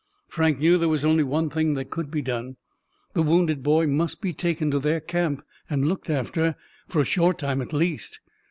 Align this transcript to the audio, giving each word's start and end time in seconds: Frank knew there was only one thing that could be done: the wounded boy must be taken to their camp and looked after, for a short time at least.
Frank 0.27 0.57
knew 0.57 0.79
there 0.79 0.89
was 0.89 1.05
only 1.05 1.21
one 1.23 1.51
thing 1.51 1.75
that 1.75 1.91
could 1.91 2.09
be 2.09 2.23
done: 2.23 2.57
the 3.13 3.21
wounded 3.21 3.61
boy 3.61 3.85
must 3.85 4.19
be 4.19 4.33
taken 4.33 4.71
to 4.71 4.79
their 4.79 4.99
camp 4.99 5.43
and 5.69 5.85
looked 5.87 6.09
after, 6.09 6.55
for 6.87 7.01
a 7.01 7.05
short 7.05 7.37
time 7.37 7.61
at 7.61 7.71
least. 7.71 8.19